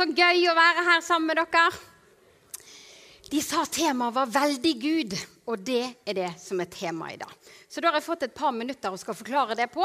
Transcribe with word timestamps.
Så 0.00 0.06
gøy 0.16 0.46
å 0.48 0.52
være 0.56 0.82
her 0.86 1.02
sammen 1.04 1.28
med 1.28 1.36
dere. 1.36 1.66
De 3.28 3.40
sa 3.44 3.66
temaet 3.68 4.14
var 4.16 4.30
'veldig 4.32 4.72
Gud', 4.80 5.16
og 5.44 5.60
det 5.60 5.94
er 6.08 6.14
det 6.16 6.30
som 6.40 6.60
er 6.60 6.70
temaet 6.72 7.12
i 7.12 7.18
dag. 7.20 7.32
Så 7.68 7.82
da 7.82 7.90
har 7.90 7.98
jeg 8.00 8.06
fått 8.06 8.22
et 8.22 8.34
par 8.34 8.50
minutter 8.50 8.88
og 8.88 8.98
skal 8.98 9.14
forklare 9.14 9.54
det 9.54 9.68
på. 9.70 9.84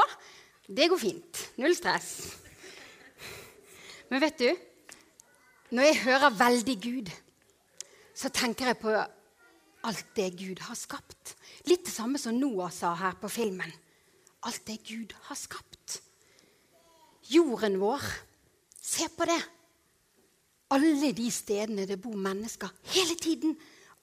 Det 0.72 0.88
går 0.88 0.98
fint. 0.98 1.42
Null 1.58 1.76
stress. 1.76 2.32
Men 4.08 4.20
vet 4.20 4.38
du, 4.38 4.56
når 5.70 5.82
jeg 5.82 6.02
hører 6.08 6.30
'veldig 6.30 6.76
Gud', 6.80 7.12
så 8.14 8.30
tenker 8.30 8.66
jeg 8.66 8.78
på 8.78 8.96
alt 9.84 10.06
det 10.16 10.32
Gud 10.38 10.60
har 10.60 10.76
skapt. 10.76 11.36
Litt 11.66 11.84
det 11.84 11.92
samme 11.92 12.16
som 12.16 12.40
Noah 12.40 12.70
sa 12.70 12.94
her 12.94 13.12
på 13.20 13.28
filmen. 13.28 13.72
Alt 14.42 14.64
det 14.64 14.80
Gud 14.82 15.12
har 15.28 15.36
skapt. 15.36 16.00
Jorden 17.28 17.78
vår. 17.80 18.00
Se 18.80 19.08
på 19.08 19.26
det. 19.26 19.55
Alle 20.74 21.12
de 21.14 21.30
stedene 21.30 21.86
det 21.86 21.98
bor 22.02 22.16
mennesker 22.18 22.70
hele 22.94 23.14
tiden. 23.20 23.54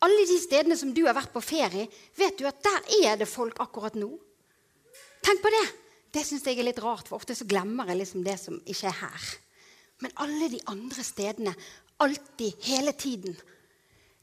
Alle 0.03 0.25
de 0.27 0.37
stedene 0.39 0.77
som 0.79 0.91
du 0.95 1.03
har 1.07 1.15
vært 1.15 1.33
på 1.33 1.43
ferie, 1.43 1.87
vet 2.19 2.37
du 2.39 2.47
at 2.47 2.59
der 2.63 2.91
er 3.03 3.17
det 3.19 3.29
folk 3.29 3.59
akkurat 3.63 3.95
nå. 3.99 4.09
Tenk 5.23 5.43
på 5.43 5.51
det. 5.51 5.65
Det 6.13 6.23
syns 6.27 6.45
jeg 6.45 6.59
er 6.59 6.67
litt 6.67 6.81
rart, 6.83 7.07
for 7.07 7.17
ofte 7.17 7.35
så 7.35 7.47
glemmer 7.49 7.89
jeg 7.89 8.03
liksom 8.03 8.23
det 8.25 8.35
som 8.39 8.59
ikke 8.69 8.91
er 8.91 8.99
her. 8.99 9.29
Men 10.03 10.13
alle 10.21 10.49
de 10.51 10.59
andre 10.69 11.03
stedene, 11.05 11.53
alltid, 12.03 12.59
hele 12.67 12.91
tiden. 12.99 13.35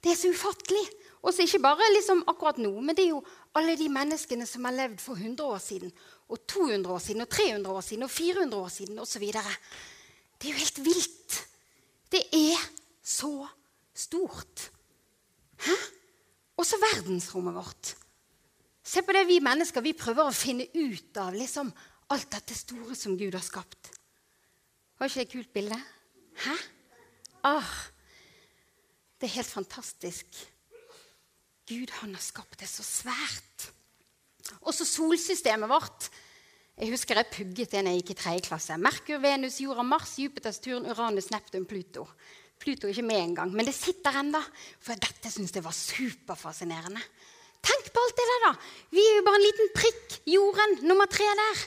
Det 0.00 0.12
er 0.12 0.18
så 0.20 0.30
ufattelig. 0.32 0.84
Og 1.20 1.34
så 1.34 1.44
ikke 1.44 1.60
bare 1.64 1.88
liksom 1.92 2.22
akkurat 2.30 2.60
nå, 2.60 2.70
men 2.80 2.96
det 2.96 3.04
er 3.04 3.10
jo 3.12 3.24
alle 3.58 3.74
de 3.76 3.90
menneskene 3.92 4.46
som 4.48 4.64
har 4.64 4.76
levd 4.76 5.02
for 5.02 5.20
100 5.20 5.44
år 5.44 5.60
siden, 5.60 5.92
og 6.32 6.40
200 6.48 6.94
år 6.94 7.02
siden, 7.04 7.24
og 7.24 7.28
300 7.28 7.74
år 7.74 7.84
siden, 7.84 8.04
og 8.06 8.10
400 8.10 8.62
år 8.62 8.70
siden 8.72 9.02
osv. 9.02 9.26
Det 9.28 10.48
er 10.48 10.52
jo 10.54 10.60
helt 10.62 10.84
vilt. 10.84 11.40
Det 12.10 12.22
er 12.34 12.58
så 13.02 13.46
stort. 13.94 14.70
Hæ? 15.60 15.76
Også 16.60 16.76
verdensrommet 16.80 17.54
vårt. 17.54 17.94
Se 18.82 19.02
på 19.06 19.14
det 19.14 19.26
vi 19.28 19.38
mennesker 19.44 19.84
vi 19.84 19.94
prøver 19.96 20.26
å 20.26 20.34
finne 20.34 20.66
ut 20.74 21.16
av 21.20 21.36
liksom, 21.36 21.70
alt 22.10 22.30
dette 22.32 22.56
store 22.58 22.96
som 22.98 23.16
Gud 23.18 23.36
har 23.36 23.44
skapt. 23.44 23.92
Var 24.98 25.08
ikke 25.08 25.20
det 25.20 25.26
et 25.28 25.34
kult 25.36 25.52
bilde? 25.54 25.78
Hæ? 26.44 26.56
Ah, 27.46 27.76
det 29.20 29.28
er 29.28 29.36
helt 29.38 29.52
fantastisk. 29.52 30.26
Gud 31.70 31.92
han 32.00 32.16
har 32.16 32.24
skapt 32.24 32.58
det 32.60 32.68
så 32.68 32.84
svært. 32.84 33.70
Også 34.66 34.84
solsystemet 34.88 35.70
vårt. 35.70 36.10
Jeg 36.80 36.94
husker 36.94 37.18
jeg 37.18 37.28
pugget 37.28 37.72
det 37.74 37.82
da 37.84 37.92
jeg 37.92 38.00
gikk 38.00 38.10
i 38.14 38.16
tredje 38.16 38.42
klasse. 38.46 38.76
Merkur, 38.80 39.18
Venus, 39.20 39.58
jorda, 39.60 39.82
Mars, 39.84 40.14
Jupiter, 40.16 40.54
Saturn, 40.56 40.86
Uranus, 40.88 41.28
Neptun, 41.28 41.66
Pluto. 41.68 42.06
Pluto 42.60 42.88
er 42.88 42.94
ikke 42.94 43.04
med 43.04 43.20
engang, 43.20 43.52
men 43.52 43.68
det 43.68 43.74
sitter 43.76 44.16
ennå. 44.22 44.40
For 44.80 44.96
dette 44.96 45.28
syns 45.28 45.52
jeg 45.52 45.64
var 45.66 45.76
superfascinerende. 45.76 47.02
Tenk 47.60 47.90
på 47.92 48.00
alt 48.00 48.16
det 48.16 48.26
der, 48.30 48.46
da! 48.46 48.52
Vi 48.96 49.04
er 49.04 49.18
jo 49.18 49.26
bare 49.26 49.40
en 49.42 49.44
liten 49.44 49.70
prikk. 49.76 50.16
Jorden, 50.32 50.74
nummer 50.88 51.10
tre 51.12 51.28
der. 51.42 51.62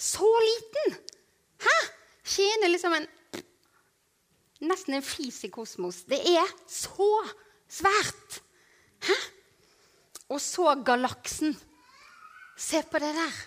Så 0.00 0.32
liten! 0.46 0.96
Hæ? 1.60 1.76
Skien 2.24 2.64
er 2.64 2.72
liksom 2.72 2.96
en 2.96 3.08
Nesten 4.60 4.96
en 4.96 5.04
fis 5.04 5.38
i 5.44 5.48
kosmos. 5.52 6.02
Det 6.08 6.18
er 6.36 6.48
så 6.68 7.12
svært. 7.68 8.40
Hæ? 9.04 9.16
Og 10.28 10.40
så 10.40 10.74
galaksen. 10.84 11.56
Se 12.60 12.82
på 12.84 13.00
det 13.00 13.14
der. 13.16 13.40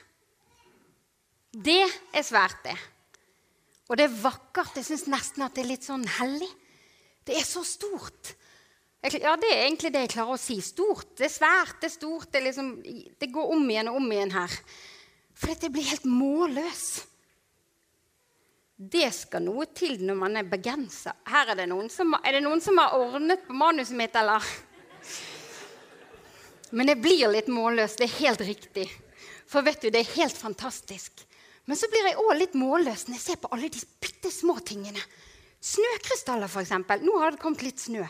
Det 1.53 1.83
er 1.85 2.25
svært, 2.25 2.63
det. 2.65 2.77
Og 3.91 3.99
det 3.99 4.07
er 4.07 4.21
vakkert. 4.23 4.77
Jeg 4.79 4.87
syns 4.87 5.05
nesten 5.11 5.45
at 5.45 5.53
det 5.53 5.63
er 5.63 5.69
litt 5.75 5.85
sånn 5.85 6.05
hellig. 6.17 6.49
Det 7.23 7.37
er 7.37 7.45
så 7.45 7.61
stort. 7.67 8.33
Ja, 9.03 9.35
det 9.35 9.49
er 9.51 9.65
egentlig 9.65 9.91
det 9.93 10.05
jeg 10.05 10.13
klarer 10.15 10.33
å 10.33 10.41
si. 10.41 10.57
Stort. 10.65 11.11
Det 11.19 11.27
er 11.27 11.33
svært, 11.33 11.75
det 11.81 11.91
er 11.91 11.95
stort. 11.97 12.29
Det, 12.31 12.39
er 12.39 12.47
liksom, 12.47 12.69
det 13.19 13.31
går 13.31 13.51
om 13.53 13.65
igjen 13.69 13.91
og 13.91 13.99
om 13.99 14.11
igjen 14.15 14.33
her. 14.33 14.55
For 15.37 15.51
dette 15.51 15.69
blir 15.73 15.89
helt 15.91 16.07
målløs. 16.09 16.85
Det 18.83 19.09
skal 19.13 19.43
noe 19.45 19.67
til 19.75 19.99
når 20.07 20.17
man 20.17 20.39
er 20.39 20.47
begrensa. 20.49 21.13
Her 21.29 21.51
er 21.53 21.61
det, 21.61 21.67
noen 21.69 21.91
som, 21.93 22.15
er 22.17 22.37
det 22.37 22.41
noen 22.47 22.63
som 22.63 22.79
har 22.81 22.95
ordnet 22.97 23.43
på 23.45 23.55
manuset 23.55 23.95
mitt, 23.99 24.15
eller? 24.17 24.47
Men 26.73 26.89
det 26.89 26.97
blir 27.03 27.29
litt 27.29 27.51
målløst. 27.51 27.99
Det 28.01 28.09
er 28.09 28.17
helt 28.23 28.41
riktig. 28.47 28.87
For 29.45 29.61
vet 29.67 29.83
du, 29.83 29.91
det 29.93 30.01
er 30.01 30.15
helt 30.15 30.39
fantastisk. 30.39 31.27
Men 31.69 31.79
så 31.79 31.87
blir 31.91 32.09
jeg 32.09 32.19
òg 32.19 32.33
litt 32.37 32.55
målløs 32.59 33.05
når 33.07 33.15
jeg 33.17 33.23
ser 33.23 33.39
på 33.41 33.51
alle 33.55 33.69
de 33.71 33.83
bitte 34.03 34.31
små 34.33 34.57
tingene. 34.65 34.99
Snøkrystaller, 35.63 36.51
f.eks. 36.51 36.73
Nå 37.05 37.19
har 37.21 37.33
det 37.33 37.41
kommet 37.43 37.63
litt 37.63 37.79
snø. 37.79 38.03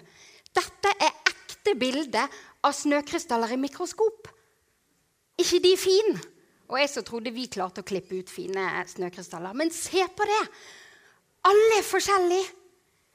Dette 0.53 0.93
er 0.97 1.19
ekte 1.29 1.75
bilde 1.77 2.23
av 2.65 2.73
snøkrystaller 2.73 3.53
i 3.53 3.59
mikroskop. 3.61 4.31
ikke 5.37 5.59
de 5.61 5.73
fine? 5.77 6.21
Og 6.71 6.79
jeg 6.79 6.89
så 6.89 7.03
trodde 7.05 7.33
vi 7.35 7.45
klarte 7.51 7.83
å 7.83 7.85
klippe 7.85 8.17
ut 8.17 8.31
fine 8.31 8.65
snøkrystaller. 8.89 9.53
Men 9.53 9.69
se 9.73 10.01
på 10.01 10.25
det! 10.25 10.41
Alle 11.45 11.77
er 11.77 11.85
forskjellige. 11.85 12.49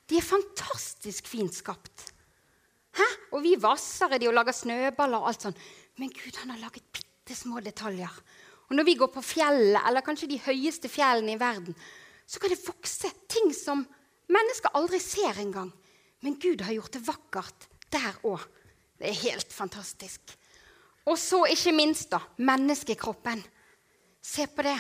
De 0.09 0.19
er 0.21 0.25
fantastisk 0.25 1.27
fint 1.29 1.55
skapt. 1.55 2.13
Hæ? 2.97 3.07
Og 3.35 3.43
vi 3.45 3.57
vasser 3.61 4.15
i 4.15 4.21
de 4.21 4.29
og 4.31 4.37
lager 4.37 4.57
snøballer 4.57 5.21
og 5.21 5.31
alt 5.31 5.49
sånn. 5.49 5.59
Men 5.99 6.13
Gud 6.15 6.39
han 6.41 6.55
har 6.55 6.63
laget 6.63 6.87
bitte 6.95 7.37
små 7.37 7.61
detaljer. 7.65 8.13
Og 8.69 8.77
når 8.77 8.85
vi 8.85 8.97
går 9.01 9.11
på 9.13 9.25
fjellet, 9.25 9.81
eller 9.89 10.05
kanskje 10.05 10.29
de 10.29 10.41
høyeste 10.45 10.91
fjellene 10.93 11.35
i 11.35 11.41
verden, 11.41 11.77
så 12.29 12.41
kan 12.41 12.53
det 12.53 12.61
vokse 12.61 13.11
ting 13.31 13.49
som 13.57 13.87
mennesker 14.29 14.75
aldri 14.77 15.01
ser 15.01 15.41
engang. 15.41 15.71
Men 16.21 16.37
Gud 16.41 16.61
har 16.67 16.75
gjort 16.77 16.99
det 16.99 17.07
vakkert 17.07 17.69
der 17.93 18.19
òg. 18.29 18.45
Det 18.99 19.09
er 19.09 19.23
helt 19.23 19.53
fantastisk. 19.55 20.35
Og 21.09 21.17
så 21.17 21.45
ikke 21.49 21.73
minst 21.73 22.11
da, 22.13 22.21
menneskekroppen. 22.37 23.41
Se 24.21 24.45
på 24.53 24.65
det. 24.67 24.77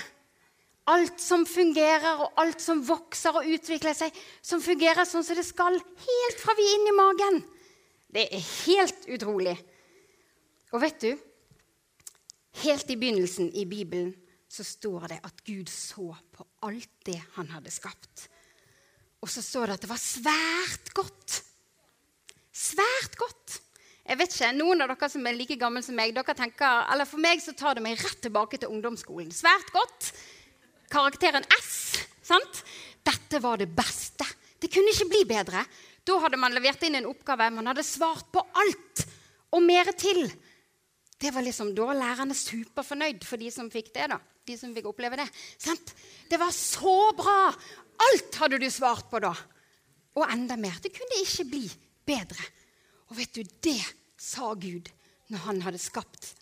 Alt 0.89 1.21
som 1.21 1.45
fungerer, 1.49 2.21
og 2.25 2.41
alt 2.41 2.61
som 2.65 2.83
vokser 2.85 3.37
og 3.39 3.49
utvikler 3.49 3.97
seg, 3.97 4.13
som 4.43 4.61
fungerer 4.65 5.09
sånn 5.09 5.25
som 5.25 5.37
det 5.37 5.47
skal, 5.47 5.77
helt 5.79 6.43
fra 6.43 6.57
vi 6.59 6.67
er 6.67 6.77
inni 6.77 6.95
magen. 6.97 7.41
Det 8.13 8.25
er 8.33 8.45
helt 8.67 9.09
utrolig. 9.17 9.57
Og 10.73 10.83
vet 10.83 11.01
du, 11.05 11.13
helt 12.65 12.91
i 12.91 12.97
begynnelsen 12.97 13.53
i 13.57 13.65
Bibelen 13.69 14.13
så 14.49 14.65
står 14.65 15.09
det 15.13 15.21
at 15.27 15.45
Gud 15.45 15.69
så 15.69 16.11
på 16.33 16.47
alt 16.65 16.91
det 17.07 17.21
han 17.37 17.51
hadde 17.53 17.73
skapt. 17.73 18.29
Og 19.21 19.31
så 19.31 19.43
står 19.45 19.69
det 19.69 19.79
at 19.79 19.85
det 19.85 19.91
var 19.91 20.01
svært 20.01 20.93
godt. 20.97 21.41
Svært 22.55 23.19
godt. 23.19 23.59
Jeg 24.09 24.17
vet 24.17 24.33
ikke, 24.33 24.53
Noen 24.57 24.81
av 24.81 24.93
dere 24.95 25.11
som 25.13 25.27
er 25.29 25.37
like 25.37 25.59
gamle 25.61 25.83
som 25.85 25.99
meg, 25.99 26.15
dere 26.17 26.35
tenker, 26.37 26.87
eller 26.95 27.09
for 27.09 27.21
meg 27.21 27.43
så 27.45 27.53
tar 27.53 27.77
det 27.77 27.85
meg 27.85 28.01
rett 28.01 28.23
tilbake 28.25 28.61
til 28.61 28.73
ungdomsskolen. 28.73 29.29
Svært 29.35 29.69
godt. 29.75 30.13
Karakteren 30.89 31.45
S. 31.59 32.07
sant? 32.25 32.63
Dette 33.05 33.41
var 33.45 33.61
det 33.61 33.69
beste. 33.69 34.25
Det 34.59 34.71
kunne 34.73 34.95
ikke 34.95 35.11
bli 35.13 35.23
bedre. 35.29 35.65
Da 36.09 36.17
hadde 36.23 36.41
man 36.41 36.55
levert 36.57 36.83
inn 36.87 36.97
en 36.97 37.11
oppgave. 37.11 37.51
Man 37.53 37.69
hadde 37.69 37.85
svart 37.85 38.31
på 38.33 38.41
alt 38.57 39.05
og 39.53 39.65
mer 39.65 39.93
til. 39.93 40.25
Det 41.19 41.33
var 41.35 41.43
liksom, 41.43 41.75
Da 41.75 41.89
var 41.89 41.99
lærerne 41.99 42.35
superfornøyd 42.35 43.25
for 43.27 43.41
de 43.41 43.51
som 43.51 43.71
fikk 43.71 43.93
det. 43.95 44.09
da. 44.11 44.19
De 44.47 44.57
som 44.59 44.75
fikk 44.75 44.87
oppleve 44.87 45.19
det. 45.19 45.29
Sant? 45.59 45.95
Det 46.31 46.39
var 46.41 46.51
så 46.55 47.13
bra! 47.17 47.53
Alt 47.99 48.39
hadde 48.39 48.61
du 48.63 48.69
svart 48.71 49.11
på 49.11 49.19
da. 49.23 49.33
Og 50.15 50.31
enda 50.31 50.57
mer. 50.57 50.79
Det 50.83 50.95
kunne 50.95 51.23
ikke 51.25 51.49
bli 51.51 51.65
bedre. 52.07 52.45
Og 53.11 53.19
vet 53.19 53.35
du, 53.35 53.43
det 53.43 53.83
sa 54.19 54.53
Gud 54.55 54.91
når 55.29 55.45
han 55.45 55.63
hadde 55.67 55.81
skapt 55.83 56.35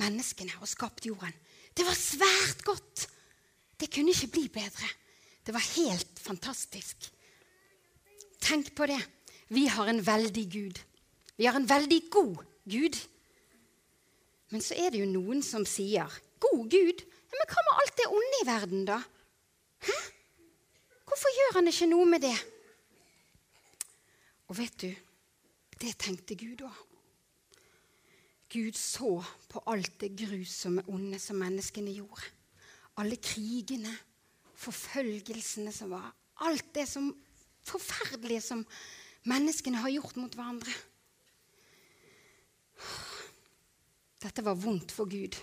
menneskene 0.00 0.54
og 0.60 0.68
skapt 0.68 1.06
jorden. 1.06 1.34
Det 1.74 1.86
var 1.86 1.96
svært 1.98 2.62
godt. 2.66 3.06
Det 3.78 3.90
kunne 3.92 4.14
ikke 4.14 4.32
bli 4.34 4.48
bedre. 4.52 4.88
Det 5.44 5.54
var 5.54 5.64
helt 5.74 6.20
fantastisk. 6.22 7.10
Tenk 8.44 8.74
på 8.76 8.86
det. 8.90 9.00
Vi 9.54 9.66
har 9.70 9.88
en 9.88 10.02
veldig 10.06 10.44
Gud. 10.52 10.80
Vi 11.36 11.46
har 11.46 11.56
en 11.58 11.68
veldig 11.68 12.00
god 12.10 12.42
Gud. 12.70 12.98
Men 14.54 14.62
så 14.62 14.76
er 14.78 14.92
det 14.94 15.00
jo 15.02 15.10
noen 15.10 15.40
som 15.42 15.64
sier 15.66 16.06
'God 16.38 16.68
Gud'. 16.70 17.02
Men 17.34 17.48
hva 17.50 17.62
med 17.66 17.78
alt 17.82 17.96
det 17.98 18.04
onde 18.06 18.38
i 18.38 18.46
verden, 18.46 18.84
da? 18.86 19.00
Hæ? 19.82 19.96
Hvorfor 21.04 21.32
gjør 21.38 21.56
han 21.56 21.70
ikke 21.72 21.88
noe 21.90 22.06
med 22.06 22.22
det? 22.22 22.36
Og 24.46 24.58
vet 24.58 24.76
du, 24.78 24.92
det 25.82 25.96
tenkte 25.98 26.38
Gud 26.38 26.62
òg. 26.68 26.78
Gud 28.54 28.78
så 28.78 29.18
på 29.50 29.62
alt 29.66 29.98
det 30.00 30.14
grusomme 30.22 30.86
onde 30.86 31.18
som 31.18 31.42
menneskene 31.42 31.90
gjorde. 31.90 32.30
Alle 33.02 33.18
krigene, 33.18 33.90
forfølgelsene 34.54 35.72
som 35.74 35.90
var. 35.90 36.12
Alt 36.46 36.70
det 36.74 36.86
som 36.88 37.10
forferdelige 37.66 38.40
som 38.40 38.62
menneskene 39.26 39.82
har 39.82 39.90
gjort 39.90 40.16
mot 40.16 40.34
hverandre. 40.38 40.70
Dette 44.24 44.44
var 44.44 44.56
vondt 44.56 44.94
for 44.96 45.10
Gud. 45.10 45.36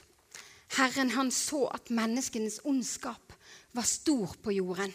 Herren 0.77 1.11
han 1.13 1.29
så 1.35 1.67
at 1.69 1.91
menneskenes 1.93 2.61
ondskap 2.65 3.33
var 3.77 3.87
stor 3.87 4.35
på 4.41 4.55
jorden. 4.57 4.93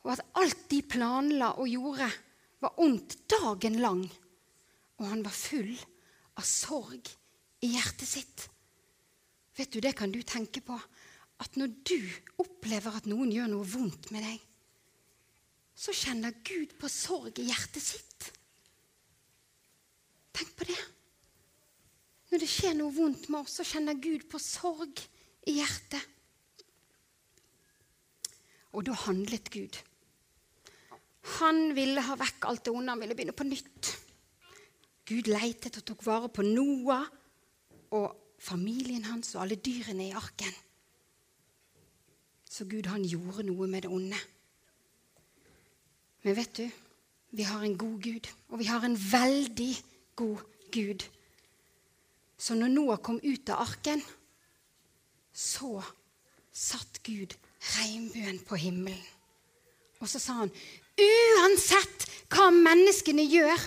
og 0.00 0.14
at 0.14 0.22
alt 0.40 0.62
de 0.70 0.80
planla 0.80 1.50
og 1.60 1.68
gjorde, 1.68 2.06
var 2.60 2.78
ondt 2.80 3.18
dagen 3.28 3.74
lang. 3.80 4.00
Og 4.96 5.06
han 5.06 5.20
var 5.24 5.34
full 5.36 5.74
av 6.40 6.44
sorg 6.44 7.10
i 7.60 7.68
hjertet 7.74 8.08
sitt. 8.08 8.46
Vet 9.56 9.72
du, 9.72 9.80
Det 9.80 9.92
kan 9.96 10.12
du 10.12 10.22
tenke 10.22 10.60
på. 10.64 10.78
At 11.40 11.56
når 11.56 11.68
du 11.84 12.00
opplever 12.40 12.96
at 12.96 13.06
noen 13.08 13.32
gjør 13.32 13.48
noe 13.48 13.68
vondt 13.68 14.10
med 14.10 14.24
deg, 14.24 14.40
så 15.76 15.92
kjenner 15.92 16.36
Gud 16.44 16.72
på 16.80 16.88
sorg 16.88 17.38
i 17.40 17.48
hjertet 17.48 17.82
sitt. 17.84 18.30
Tenk 20.32 20.56
på 20.56 20.68
det. 20.68 20.80
Når 22.30 22.42
det 22.42 22.48
skjer 22.50 22.76
noe 22.78 22.94
vondt 22.94 23.28
med 23.28 23.42
oss, 23.42 23.58
så 23.58 23.66
kjenner 23.66 23.98
Gud 23.98 24.28
på 24.30 24.38
sorg 24.42 25.02
i 25.50 25.56
hjertet. 25.58 26.02
Og 28.70 28.86
da 28.86 28.94
handlet 29.06 29.50
Gud. 29.50 29.80
Han 31.40 31.74
ville 31.76 32.02
ha 32.06 32.16
vekk 32.18 32.46
alt 32.48 32.64
det 32.66 32.74
onde, 32.74 32.92
han 32.92 33.02
ville 33.02 33.16
begynne 33.18 33.36
på 33.36 33.48
nytt. 33.48 33.90
Gud 35.10 35.26
leitet 35.26 35.80
og 35.80 35.86
tok 35.88 36.04
vare 36.06 36.30
på 36.30 36.44
Noah 36.46 37.08
og 37.98 38.12
familien 38.40 39.04
hans 39.10 39.34
og 39.34 39.42
alle 39.44 39.58
dyrene 39.58 40.06
i 40.06 40.14
arken. 40.16 40.52
Så 42.50 42.66
Gud, 42.70 42.86
han 42.90 43.02
gjorde 43.06 43.46
noe 43.46 43.66
med 43.70 43.84
det 43.84 43.90
onde. 43.90 44.18
Men 46.22 46.36
vet 46.36 46.56
du, 46.58 46.66
vi 47.30 47.46
har 47.46 47.62
en 47.62 47.78
god 47.78 47.98
Gud, 48.02 48.26
og 48.48 48.58
vi 48.58 48.66
har 48.70 48.84
en 48.84 48.96
veldig 48.98 49.74
god 50.18 50.42
Gud. 50.74 51.04
Så 52.40 52.56
når 52.56 52.72
Noah 52.72 53.00
kom 53.04 53.20
ut 53.20 53.52
av 53.52 53.66
arken, 53.66 54.00
så 55.32 55.82
satt 56.52 57.02
Gud 57.04 57.36
regnbuen 57.76 58.40
på 58.48 58.56
himmelen. 58.56 59.02
Og 60.00 60.08
så 60.08 60.18
sa 60.22 60.38
han, 60.38 60.52
uansett 60.96 62.06
hva 62.32 62.48
menneskene 62.54 63.26
gjør 63.28 63.60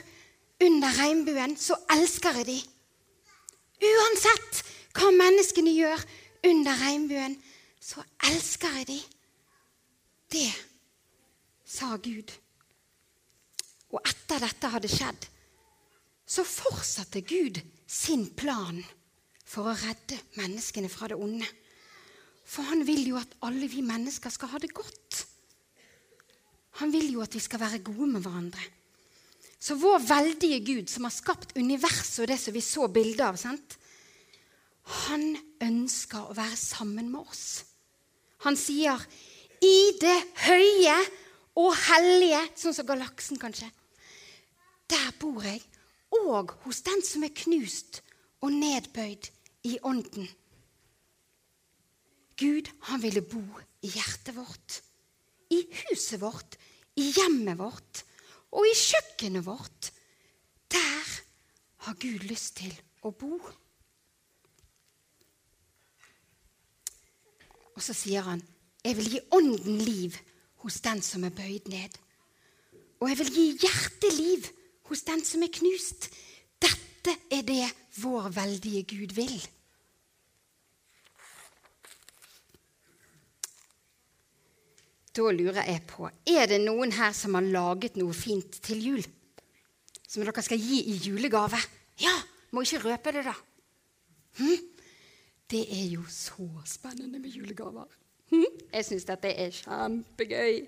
under 0.65 0.97
regnbuen, 0.97 1.53
så 1.59 1.77
elsker 1.93 2.39
jeg 2.41 2.47
dem. 2.49 2.69
Uansett 3.83 4.63
hva 4.97 5.11
menneskene 5.13 5.73
gjør 5.75 6.01
under 6.49 6.79
regnbuen, 6.81 7.37
så 7.77 8.01
elsker 8.29 8.79
jeg 8.79 8.87
dem. 8.89 9.03
Det 10.33 10.49
sa 11.69 11.93
Gud. 12.01 12.33
Og 13.93 14.01
etter 14.01 14.41
dette 14.41 14.73
hadde 14.73 14.89
skjedd, 14.89 15.29
så 16.25 16.45
fortsatte 16.47 17.21
Gud 17.21 17.59
sin 17.93 18.25
plan 18.33 18.79
for 19.45 19.69
å 19.69 19.75
redde 19.77 20.17
menneskene 20.39 20.89
fra 20.89 21.11
det 21.11 21.19
onde. 21.19 21.47
For 22.43 22.65
han 22.67 22.81
vil 22.87 23.05
jo 23.11 23.19
at 23.19 23.37
alle 23.45 23.69
vi 23.71 23.83
mennesker 23.85 24.33
skal 24.33 24.51
ha 24.53 24.61
det 24.61 24.73
godt. 24.73 25.19
Han 26.81 26.91
vil 26.93 27.11
jo 27.13 27.21
at 27.21 27.35
vi 27.35 27.41
skal 27.43 27.61
være 27.61 27.83
gode 27.85 28.09
med 28.15 28.25
hverandre. 28.25 28.65
Så 29.63 29.77
vår 29.79 30.01
veldige 30.03 30.59
Gud, 30.65 30.89
som 30.91 31.05
har 31.07 31.13
skapt 31.13 31.53
universet 31.55 32.25
og 32.25 32.31
det 32.33 32.39
som 32.41 32.55
vi 32.55 32.63
så 32.65 32.89
bilde 32.91 33.23
av, 33.23 33.37
sant? 33.39 33.77
han 35.07 35.29
ønsker 35.63 36.29
å 36.29 36.35
være 36.35 36.57
sammen 36.59 37.11
med 37.11 37.21
oss. 37.23 37.63
Han 38.43 38.57
sier 38.59 38.99
'i 39.63 39.97
det 39.99 40.19
høye 40.43 40.97
og 41.55 41.75
hellige', 41.87 42.49
sånn 42.55 42.73
som 42.73 42.85
galaksen, 42.85 43.39
kanskje. 43.39 43.71
Der 44.89 45.11
bor 45.19 45.41
jeg, 45.41 45.61
og 46.13 46.53
hos 46.65 46.81
den 46.85 47.01
som 47.05 47.25
er 47.25 47.33
knust 47.35 48.01
og 48.43 48.51
nedbøyd 48.53 49.29
i 49.69 49.77
ånden. 49.83 50.27
Gud, 52.39 52.69
han 52.89 53.01
ville 53.01 53.21
bo 53.21 53.43
i 53.83 53.91
hjertet 53.93 54.35
vårt, 54.35 54.79
i 55.53 55.61
huset 55.83 56.21
vårt, 56.21 56.57
i 56.99 57.09
hjemmet 57.13 57.57
vårt 57.59 58.03
og 58.53 58.67
i 58.67 58.73
kjøkkenet 58.77 59.45
vårt. 59.45 59.91
Der 60.73 61.11
har 61.85 61.99
Gud 62.01 62.25
lyst 62.29 62.57
til 62.61 62.73
å 63.03 63.11
bo. 63.11 63.37
Og 67.73 67.81
så 67.81 67.93
sier 67.93 68.21
han, 68.21 68.41
'Jeg 68.83 68.97
vil 68.97 69.09
gi 69.09 69.19
ånden 69.31 69.77
liv 69.77 70.17
hos 70.61 70.81
den 70.81 71.01
som 71.01 71.23
er 71.23 71.29
bøyd 71.29 71.69
ned.' 71.69 71.97
'Og 72.99 73.09
jeg 73.09 73.17
vil 73.17 73.33
gi 73.33 73.57
hjerteliv 73.63 74.51
hos 74.89 75.03
den 75.07 75.23
som 75.25 75.43
er 75.43 75.53
knust.' 75.53 76.11
Dette 76.63 77.17
er 77.35 77.41
det 77.43 77.65
vår 77.99 78.29
veldige 78.31 78.83
Gud 78.87 79.11
vil. 79.15 79.41
Da 85.13 85.29
lurer 85.29 85.67
jeg 85.67 85.81
på 85.85 86.07
Er 86.25 86.47
det 86.49 86.61
noen 86.63 86.93
her 86.95 87.11
som 87.13 87.35
har 87.37 87.45
laget 87.45 87.99
noe 87.99 88.15
fint 88.17 88.61
til 88.65 88.79
jul? 88.81 89.03
Som 90.07 90.23
dere 90.23 90.45
skal 90.45 90.61
gi 90.61 90.79
i 90.93 90.95
julegave? 91.05 91.59
Ja! 92.01 92.15
Må 92.53 92.61
ikke 92.61 92.83
røpe 92.85 93.11
det, 93.15 93.25
da. 93.25 93.33
Hm? 94.37 94.57
Det 95.49 95.63
er 95.73 95.87
jo 95.89 96.03
så 96.09 96.45
spennende 96.69 97.19
med 97.19 97.33
julegaver. 97.33 97.89
Jeg 98.73 98.87
syns 98.87 99.03
dette 99.05 99.29
er 99.29 99.51
kjempegøy. 99.53 100.63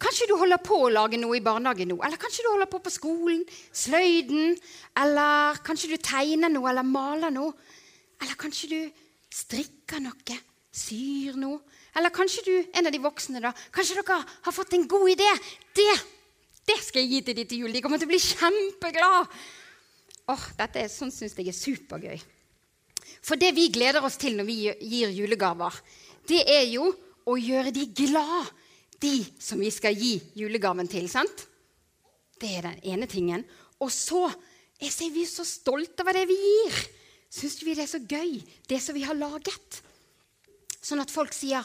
Kanskje 0.00 0.30
du 0.30 0.36
holder 0.40 0.62
på 0.64 0.78
å 0.80 0.92
lage 0.92 1.18
noe 1.20 1.36
i 1.36 1.42
barnehagen 1.44 1.90
nå? 1.92 1.98
Eller 2.06 2.20
kanskje 2.20 2.46
du 2.46 2.48
holder 2.54 2.70
på 2.72 2.80
på 2.80 2.92
skolen? 2.94 3.42
Sløyden? 3.76 4.54
Eller 5.02 5.60
kanskje 5.66 5.90
du 5.92 5.98
tegner 6.00 6.48
noe 6.52 6.70
eller 6.70 6.88
maler 6.88 7.34
noe? 7.34 7.52
Eller 8.20 8.38
kanskje 8.40 8.70
du 8.70 9.02
strikker 9.36 10.00
noe? 10.00 10.38
Syr 10.72 11.36
noe? 11.36 11.60
Eller 11.98 12.14
kanskje 12.14 12.46
du, 12.46 12.54
en 12.78 12.88
av 12.88 12.94
de 12.94 13.02
voksne, 13.02 13.42
da, 13.42 13.50
kanskje 13.74 13.98
dere 13.98 14.20
har 14.24 14.54
fått 14.54 14.72
en 14.78 14.86
god 14.88 15.10
idé? 15.10 15.28
Det, 15.76 15.88
det 16.70 16.78
skal 16.86 17.02
jeg 17.02 17.10
gi 17.12 17.22
til 17.26 17.38
de 17.40 17.46
til 17.50 17.64
jul. 17.64 17.74
De 17.74 17.82
kommer 17.84 18.00
til 18.00 18.08
å 18.08 18.12
bli 18.14 18.22
kjempeglade. 18.22 19.40
Åh, 20.30 20.48
dette 20.56 20.84
er, 20.84 20.88
sånn 20.92 21.12
syns 21.12 21.36
jeg 21.36 21.50
er 21.50 21.58
supergøy. 21.60 22.24
For 23.26 23.36
det 23.36 23.52
vi 23.52 23.68
gleder 23.74 24.04
oss 24.06 24.16
til 24.20 24.38
når 24.38 24.48
vi 24.48 24.58
gir 24.64 25.12
julegaver, 25.12 25.74
det 26.30 26.44
er 26.48 26.64
jo 26.70 26.88
å 27.30 27.38
gjøre 27.38 27.72
de 27.74 27.86
glad, 27.94 28.48
de 29.00 29.14
som 29.40 29.60
vi 29.60 29.70
skal 29.72 29.96
gi 29.96 30.18
julegaven 30.36 30.88
til. 30.90 31.08
sant? 31.08 31.46
Det 32.40 32.50
er 32.56 32.68
den 32.68 32.80
ene 32.94 33.06
tingen. 33.06 33.44
Og 33.80 33.92
så 33.92 34.26
er 34.80 35.12
vi 35.12 35.24
så 35.28 35.44
stolte 35.44 36.02
over 36.04 36.16
det 36.16 36.26
vi 36.28 36.36
gir. 36.36 36.80
Syns 37.30 37.60
vi 37.62 37.76
det 37.76 37.84
er 37.84 37.92
så 37.92 38.00
gøy, 38.02 38.40
det 38.68 38.80
som 38.82 38.96
vi 38.96 39.04
har 39.06 39.14
laget? 39.14 39.82
Sånn 40.80 41.00
at 41.00 41.10
folk 41.12 41.32
sier 41.32 41.62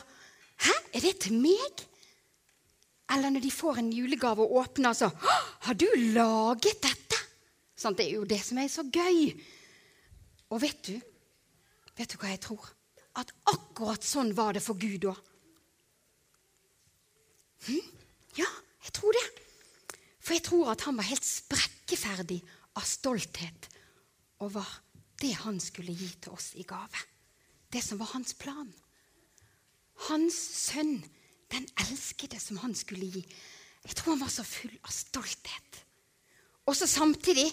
'Hæ, 0.57 0.73
er 0.93 0.99
det 1.01 1.19
til 1.19 1.33
meg?' 1.33 1.87
Eller 3.09 3.29
når 3.29 3.41
de 3.41 3.51
får 3.51 3.77
en 3.77 3.91
julegave 3.91 4.39
og 4.41 4.55
åpner, 4.55 4.93
så 4.93 5.09
'Har 5.09 5.73
du 5.73 5.87
laget 6.13 6.81
dette?' 6.81 7.25
Sånn, 7.75 7.95
det 7.95 8.05
er 8.05 8.13
jo 8.15 8.23
det 8.23 8.43
som 8.43 8.57
er 8.57 8.67
så 8.67 8.83
gøy. 8.83 9.35
Og 10.49 10.61
vet 10.61 10.81
du, 10.83 11.01
Vet 11.95 12.11
du 12.11 12.19
hva 12.19 12.33
jeg 12.33 12.41
tror? 12.43 12.65
At 13.15 13.31
akkurat 13.47 14.03
sånn 14.03 14.33
var 14.35 14.55
det 14.55 14.63
for 14.63 14.79
Gud 14.79 15.07
òg. 15.07 15.19
Hm? 17.67 17.81
Ja, 18.37 18.47
jeg 18.85 18.93
tror 18.93 19.15
det. 19.15 19.25
For 20.19 20.33
jeg 20.33 20.43
tror 20.45 20.71
at 20.73 20.85
han 20.87 20.97
var 20.97 21.07
helt 21.09 21.25
sprekkeferdig 21.25 22.39
av 22.75 22.85
stolthet 22.87 23.69
over 24.43 24.65
det 25.21 25.33
han 25.43 25.59
skulle 25.63 25.95
gi 25.95 26.09
til 26.21 26.35
oss 26.35 26.53
i 26.59 26.65
gave. 26.67 27.05
Det 27.71 27.83
som 27.83 27.99
var 27.99 28.13
hans 28.13 28.33
plan. 28.37 28.71
Hans 30.09 30.35
sønn, 30.35 30.97
den 31.51 31.67
elskede 31.85 32.39
som 32.41 32.59
han 32.63 32.75
skulle 32.75 33.07
gi. 33.07 33.23
Jeg 33.85 33.95
tror 33.95 34.15
han 34.15 34.23
var 34.25 34.33
så 34.33 34.43
full 34.47 34.73
av 34.81 34.91
stolthet. 34.91 35.81
Og 36.65 36.75
så 36.75 36.87
samtidig 36.89 37.47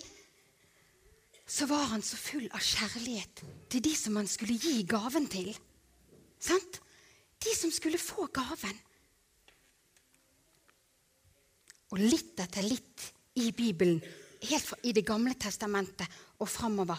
så 1.47 1.67
var 1.69 1.91
han 1.91 2.03
så 2.03 2.17
full 2.17 2.47
av 2.55 2.65
kjærlighet 2.65 3.43
til 3.71 3.85
de 3.85 3.93
som 3.99 4.17
han 4.17 4.31
skulle 4.31 4.57
gi 4.57 4.81
gaven 4.89 5.29
til. 5.29 5.53
Sant? 6.41 6.81
De 7.43 7.53
som 7.59 7.73
skulle 7.75 8.01
få 8.01 8.27
gaven. 8.33 8.79
Og 11.93 12.01
litt 12.01 12.41
etter 12.41 12.65
litt 12.65 13.09
i 13.41 13.51
Bibelen, 13.57 14.01
helt 14.49 14.65
fra, 14.65 14.79
i 14.83 14.93
Det 14.97 15.05
gamle 15.07 15.35
testamentet 15.39 16.09
og 16.41 16.49
framover, 16.49 16.99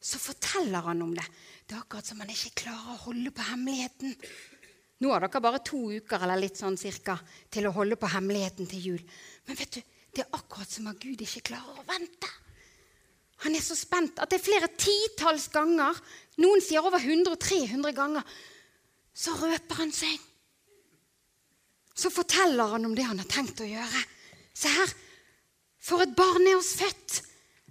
så 0.00 0.18
forteller 0.18 0.86
han 0.88 1.02
om 1.04 1.12
det. 1.14 1.26
Det 1.66 1.76
er 1.76 1.82
akkurat 1.82 2.06
som 2.08 2.20
han 2.22 2.32
ikke 2.32 2.62
klarer 2.62 2.94
å 2.94 3.02
holde 3.04 3.32
på 3.36 3.44
hemmeligheten. 3.50 4.14
Nå 5.00 5.12
har 5.12 5.24
dere 5.24 5.42
bare 5.44 5.60
to 5.64 5.80
uker 5.92 6.24
eller 6.24 6.40
litt 6.40 6.60
sånn 6.60 6.78
cirka, 6.80 7.18
til 7.52 7.68
å 7.68 7.74
holde 7.76 8.00
på 8.00 8.08
hemmeligheten 8.08 8.68
til 8.68 8.86
jul. 8.90 9.02
Men 9.46 9.58
vet 9.60 9.76
du, 9.76 9.82
det 10.16 10.24
er 10.24 10.38
akkurat 10.40 10.72
som 10.72 10.88
at 10.90 11.00
Gud 11.00 11.20
ikke 11.20 11.44
klarer 11.52 11.80
å 11.80 11.86
vente. 11.88 12.30
Han 13.44 13.56
er 13.56 13.64
så 13.64 13.76
spent 13.76 14.18
at 14.20 14.32
det 14.32 14.40
er 14.40 14.44
flere 14.44 14.68
titalls 14.76 15.48
ganger, 15.52 15.96
noen 16.40 16.64
sier 16.64 16.84
over 16.84 17.00
100-300 17.00 17.94
ganger, 17.96 18.24
så 19.16 19.36
røper 19.36 19.80
han 19.80 19.92
seg. 19.92 20.16
Så 21.96 22.12
forteller 22.12 22.76
han 22.76 22.88
om 22.88 22.96
det 22.96 23.04
han 23.04 23.20
har 23.20 23.28
tenkt 23.28 23.60
å 23.64 23.68
gjøre. 23.68 24.02
Se 24.56 24.70
her, 24.72 24.94
for 25.80 26.04
et 26.04 26.14
barn 26.16 26.46
er 26.48 26.58
oss 26.58 26.74
født, 26.78 27.20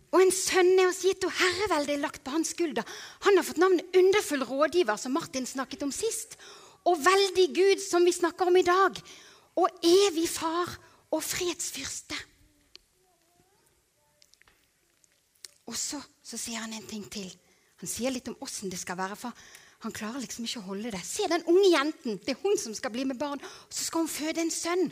og 0.09 0.23
en 0.23 0.31
sønn 0.33 0.71
er 0.79 0.89
oss 0.89 1.03
gitt, 1.05 1.25
og 1.27 1.35
herreveldet 1.37 1.95
er 1.95 2.01
lagt 2.01 2.23
på 2.25 2.33
hans 2.33 2.55
skulder. 2.55 2.85
Han 3.27 3.37
har 3.37 3.45
fått 3.45 3.61
navnet 3.61 3.97
Underfull 3.99 4.45
rådgiver, 4.47 4.97
som 4.97 5.13
Martin 5.13 5.45
snakket 5.45 5.85
om 5.85 5.93
sist, 5.93 6.39
og 6.87 6.97
Veldig 7.05 7.47
Gud, 7.53 7.83
som 7.83 8.05
vi 8.07 8.15
snakker 8.15 8.49
om 8.49 8.57
i 8.57 8.65
dag. 8.65 9.03
og 9.59 9.81
evig 9.83 10.29
far 10.31 10.69
og 11.11 11.23
fredsfyrste. 11.23 12.15
Og 15.67 15.75
så, 15.75 15.99
så 16.23 16.39
sier 16.39 16.63
han 16.63 16.73
en 16.73 16.87
ting 16.87 17.03
til. 17.11 17.27
Han 17.81 17.91
sier 17.91 18.13
litt 18.13 18.29
om 18.31 18.37
åssen 18.45 18.71
det 18.71 18.79
skal 18.79 18.97
være. 18.97 19.17
for 19.19 19.33
han 19.83 19.95
klarer 19.95 20.19
liksom 20.19 20.45
ikke 20.47 20.59
å 20.59 20.69
holde 20.73 20.91
det. 20.91 21.01
Se 21.07 21.27
den 21.31 21.45
unge 21.47 21.69
jenten. 21.71 22.17
Det 22.23 22.33
er 22.33 22.41
hun 22.43 22.57
som 22.59 22.75
skal 22.75 22.91
bli 22.91 23.05
med 23.07 23.19
barn. 23.19 23.39
Og 23.39 23.73
så 23.73 23.85
skal 23.85 24.03
hun 24.03 24.11
føde 24.11 24.43
en 24.43 24.51
sønn. 24.51 24.89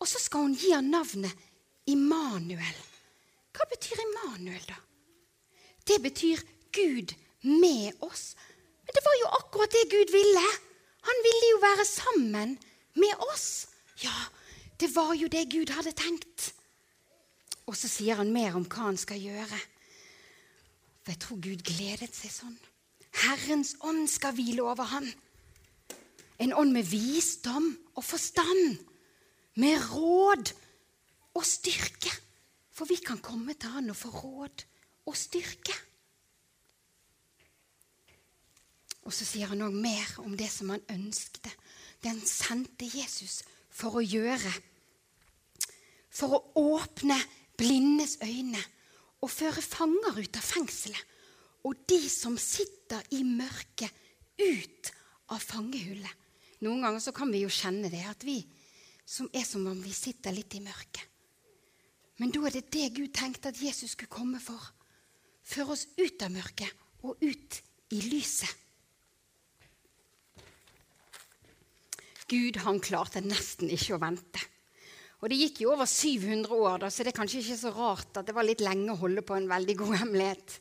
Og 0.00 0.08
så 0.08 0.20
skal 0.22 0.46
hun 0.46 0.56
gi 0.56 0.72
ham 0.72 0.88
navnet 0.90 1.48
Immanuel. 1.90 2.78
Hva 3.56 3.66
betyr 3.72 4.00
Immanuel, 4.04 4.62
da? 4.68 4.78
Det 5.86 5.98
betyr 6.02 6.40
Gud 6.72 7.14
med 7.42 7.92
oss. 8.04 8.34
Men 8.84 8.96
det 8.96 9.04
var 9.04 9.16
jo 9.20 9.32
akkurat 9.40 9.74
det 9.74 9.90
Gud 9.90 10.12
ville. 10.14 10.46
Han 11.08 11.24
ville 11.26 11.50
jo 11.52 11.60
være 11.62 11.86
sammen 11.88 12.56
med 12.94 13.26
oss. 13.32 13.66
Ja, 14.04 14.16
det 14.80 14.90
var 14.94 15.14
jo 15.14 15.28
det 15.28 15.48
Gud 15.52 15.72
hadde 15.74 15.92
tenkt. 15.96 16.52
Og 17.68 17.76
så 17.76 17.88
sier 17.88 18.20
han 18.20 18.32
mer 18.32 18.56
om 18.58 18.66
hva 18.66 18.88
han 18.88 18.98
skal 19.00 19.20
gjøre. 19.20 19.60
For 21.04 21.12
jeg 21.12 21.22
tror 21.24 21.42
Gud 21.44 21.64
gledet 21.66 22.14
seg 22.16 22.32
sånn. 22.32 22.56
Herrens 23.24 23.74
ånd 23.84 24.06
skal 24.10 24.36
hvile 24.36 24.64
over 24.64 24.88
ham. 24.90 25.06
En 26.40 26.54
ånd 26.56 26.72
med 26.72 26.86
visdom 26.88 27.72
og 27.98 28.04
forstand, 28.06 28.80
med 29.60 29.78
råd 29.92 30.52
og 31.36 31.46
styrke. 31.46 32.12
For 32.72 32.88
vi 32.88 32.96
kan 33.04 33.20
komme 33.20 33.54
til 33.60 33.74
han 33.74 33.92
og 33.92 33.98
få 33.98 34.10
råd 34.14 34.64
og 35.10 35.16
styrke. 35.18 35.76
Og 39.04 39.14
så 39.14 39.26
sier 39.26 39.50
han 39.50 39.64
òg 39.64 39.74
mer 39.74 40.16
om 40.22 40.36
det 40.38 40.48
som 40.52 40.72
han 40.72 40.84
ønskte. 40.92 41.52
Den 42.04 42.20
sendte 42.24 42.88
Jesus 42.88 43.40
for 43.68 44.00
å 44.00 44.04
gjøre. 44.04 44.52
For 46.10 46.36
å 46.36 46.68
åpne 46.76 47.16
blindes 47.60 48.18
øyne 48.24 48.60
og 49.20 49.32
føre 49.32 49.64
fanger 49.64 50.20
ut 50.20 50.38
av 50.38 50.46
fengselet. 50.46 51.06
Og 51.68 51.76
de 51.90 52.00
som 52.08 52.38
sitter 52.40 53.04
i 53.12 53.20
mørket, 53.26 53.92
ut 54.40 54.88
av 55.34 55.42
fangehullet. 55.44 56.14
Noen 56.64 56.80
ganger 56.84 57.02
så 57.04 57.12
kan 57.12 57.28
vi 57.32 57.42
jo 57.42 57.52
kjenne 57.52 57.90
det, 57.92 58.00
at 58.08 58.24
vi 58.24 58.38
som 59.10 59.30
er 59.34 59.46
som 59.46 59.66
om 59.66 59.80
vi 59.82 59.92
sitter 59.94 60.34
litt 60.34 60.54
i 60.54 60.62
mørket. 60.62 61.02
Men 62.20 62.30
da 62.34 62.44
er 62.46 62.58
det 62.58 62.68
det 62.70 62.90
Gud 62.94 63.14
tenkte 63.16 63.50
at 63.50 63.58
Jesus 63.58 63.96
skulle 63.96 64.12
komme 64.12 64.38
for. 64.42 64.60
Føre 65.42 65.74
oss 65.74 65.86
ut 65.96 66.22
av 66.22 66.30
mørket 66.34 67.06
og 67.08 67.22
ut 67.24 67.60
i 67.96 68.00
lyset. 68.06 68.50
Gud 72.30 72.60
han 72.62 72.78
klarte 72.78 73.22
nesten 73.24 73.72
ikke 73.74 73.96
å 73.96 74.02
vente. 74.02 74.42
Og 75.20 75.28
Det 75.28 75.36
gikk 75.40 75.64
jo 75.64 75.72
over 75.74 75.88
700 75.90 76.52
år, 76.54 76.76
da, 76.84 76.88
så 76.88 77.04
det 77.04 77.10
er 77.10 77.18
kanskje 77.18 77.40
ikke 77.42 77.58
så 77.60 77.72
rart 77.74 78.20
at 78.20 78.28
det 78.28 78.36
var 78.36 78.46
litt 78.46 78.62
lenge 78.64 78.94
å 78.94 79.00
holde 79.00 79.24
på 79.26 79.34
en 79.36 79.48
veldig 79.50 79.74
god 79.82 79.96
hemmelighet. 80.04 80.54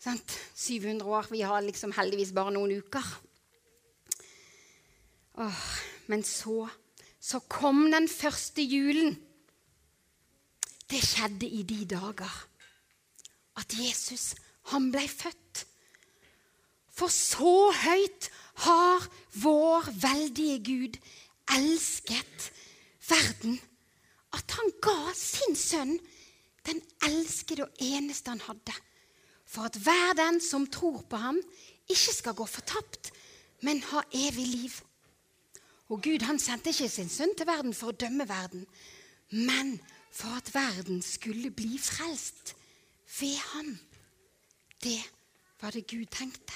Sant? 0.00 0.34
700 0.58 1.04
år. 1.06 1.28
Vi 1.30 1.42
har 1.46 1.62
liksom 1.62 1.92
heldigvis 1.94 2.32
bare 2.34 2.54
noen 2.56 2.74
uker. 2.80 3.12
Åh, 5.44 5.60
men 6.10 6.24
så, 6.26 6.64
så 7.24 7.40
kom 7.48 7.86
den 7.92 8.08
første 8.10 8.62
julen. 8.62 9.14
Det 10.90 11.00
skjedde 11.00 11.48
i 11.48 11.62
de 11.64 11.84
dager 11.94 12.34
at 13.56 13.76
Jesus, 13.78 14.34
han 14.72 14.90
ble 14.92 15.06
født. 15.08 15.64
For 16.94 17.10
så 17.10 17.70
høyt 17.74 18.28
har 18.66 19.06
vår 19.40 19.88
veldige 20.02 20.58
Gud 20.68 20.98
elsket 21.54 22.50
verden 23.08 23.56
at 24.34 24.56
han 24.58 24.72
ga 24.82 25.14
sin 25.16 25.56
sønn 25.58 25.96
den 26.64 26.80
elskede 27.04 27.66
og 27.66 27.82
eneste 27.84 28.32
han 28.32 28.40
hadde, 28.40 28.72
for 29.44 29.68
at 29.68 29.76
hver 29.84 30.14
den 30.16 30.40
som 30.40 30.64
tror 30.66 31.02
på 31.10 31.20
ham, 31.20 31.36
ikke 31.88 32.14
skal 32.16 32.36
gå 32.36 32.46
fortapt, 32.48 33.12
men 33.60 33.82
ha 33.90 34.00
evig 34.16 34.46
liv. 34.48 34.78
Og 35.92 36.02
Gud 36.02 36.24
han 36.24 36.38
sendte 36.40 36.72
ikke 36.72 36.88
sin 36.88 37.10
sønn 37.12 37.34
til 37.36 37.48
verden 37.48 37.74
for 37.76 37.92
å 37.92 37.98
dømme 37.98 38.26
verden, 38.28 38.64
men 39.30 39.76
for 40.14 40.36
at 40.38 40.52
verden 40.54 41.02
skulle 41.04 41.50
bli 41.50 41.78
frelst 41.78 42.54
ved 43.18 43.36
ham. 43.52 43.74
Det 44.82 45.00
var 45.60 45.74
det 45.74 45.86
Gud 45.90 46.06
tenkte. 46.12 46.54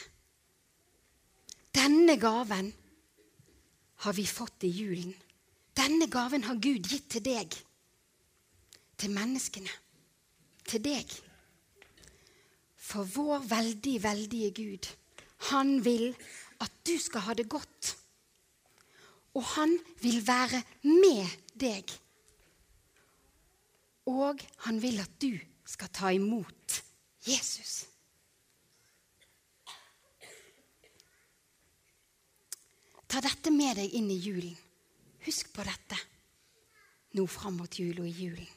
Denne 1.74 2.16
gaven 2.20 2.72
har 4.04 4.14
vi 4.16 4.26
fått 4.26 4.64
i 4.64 4.72
julen. 4.72 5.14
Denne 5.76 6.08
gaven 6.10 6.44
har 6.48 6.58
Gud 6.62 6.88
gitt 6.88 7.10
til 7.12 7.24
deg 7.24 7.58
til 8.98 9.14
menneskene, 9.14 9.70
til 10.66 10.82
deg. 10.82 11.12
For 12.88 13.06
vår 13.14 13.44
veldig, 13.48 13.94
veldige 14.02 14.50
Gud, 14.56 14.88
han 15.52 15.84
vil 15.84 16.10
at 16.64 16.72
du 16.86 16.96
skal 16.98 17.28
ha 17.28 17.36
det 17.38 17.48
godt. 17.50 17.94
Og 19.38 19.44
han 19.54 19.76
vil 20.02 20.18
være 20.26 20.62
med 20.82 21.36
deg. 21.60 21.92
Og 24.10 24.40
han 24.64 24.82
vil 24.82 24.98
at 25.02 25.14
du 25.22 25.30
skal 25.68 25.92
ta 25.94 26.10
imot 26.16 26.80
Jesus. 27.28 27.84
Ta 33.08 33.22
dette 33.24 33.52
med 33.54 33.78
deg 33.78 33.94
inn 33.96 34.10
i 34.10 34.18
julen. 34.20 34.56
Husk 35.24 35.52
på 35.54 35.64
dette 35.66 35.96
nå 37.16 37.24
fram 37.30 37.56
mot 37.60 37.78
jul 37.80 38.02
og 38.02 38.08
i 38.08 38.14
julen. 38.14 38.48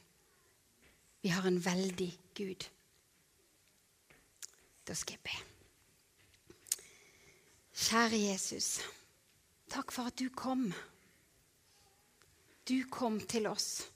Vi 1.22 1.30
har 1.32 1.46
en 1.46 1.60
veldig 1.64 2.10
Gud. 2.36 2.66
Da 4.86 4.94
skal 4.98 5.16
jeg 5.16 5.24
be. 5.28 5.36
Kjære 7.72 8.18
Jesus, 8.18 8.80
takk 9.72 9.92
for 9.94 10.10
at 10.10 10.18
du 10.20 10.28
kom. 10.36 10.66
Du 12.68 12.78
kom 12.92 13.18
til 13.28 13.48
oss 13.50 13.86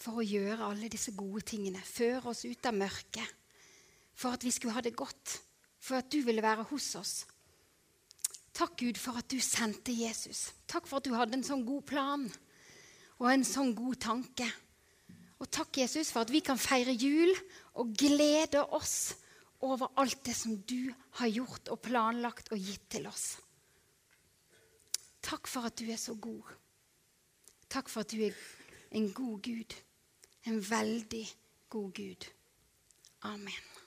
for 0.00 0.20
å 0.20 0.26
gjøre 0.26 0.68
alle 0.70 0.90
disse 0.92 1.14
gode 1.16 1.42
tingene. 1.48 1.82
Føre 1.82 2.30
oss 2.32 2.44
ut 2.46 2.68
av 2.68 2.76
mørket. 2.76 3.34
For 4.16 4.36
at 4.36 4.44
vi 4.46 4.52
skulle 4.54 4.76
ha 4.76 4.84
det 4.84 4.96
godt. 4.96 5.40
For 5.82 5.98
at 5.98 6.10
du 6.12 6.20
ville 6.24 6.44
være 6.44 6.66
hos 6.70 6.88
oss. 6.98 7.14
Takk, 8.56 8.78
Gud, 8.80 8.96
for 8.96 9.18
at 9.20 9.28
du 9.28 9.36
sendte 9.42 9.92
Jesus. 9.92 10.50
Takk 10.68 10.86
for 10.88 11.00
at 11.00 11.08
du 11.08 11.12
hadde 11.16 11.36
en 11.36 11.44
sånn 11.44 11.66
god 11.66 11.84
plan 11.88 12.24
og 13.16 13.28
en 13.28 13.44
sånn 13.44 13.74
god 13.76 13.98
tanke. 14.00 14.46
Og 15.40 15.48
takk, 15.52 15.82
Jesus, 15.82 16.08
for 16.12 16.24
at 16.24 16.32
vi 16.32 16.40
kan 16.44 16.60
feire 16.60 16.94
jul 16.96 17.32
og 17.76 17.92
glede 17.96 18.62
oss 18.76 19.16
over 19.64 19.92
alt 20.00 20.22
det 20.24 20.36
som 20.36 20.56
du 20.68 20.88
har 21.20 21.32
gjort 21.32 21.68
og 21.72 21.82
planlagt 21.84 22.52
og 22.52 22.60
gitt 22.60 22.88
til 22.96 23.08
oss. 23.08 23.34
Takk 25.26 25.48
for 25.50 25.66
at 25.66 25.78
du 25.78 25.90
er 25.90 25.96
så 25.98 26.14
god. 26.14 26.42
Takk 27.70 27.88
for 27.90 28.00
at 28.00 28.12
du 28.12 28.20
er 28.22 28.30
en 28.90 29.12
god 29.12 29.42
Gud. 29.42 29.74
En 30.46 30.60
veldig 30.70 31.26
god 31.68 31.92
Gud. 31.92 32.28
Amen. 33.22 33.85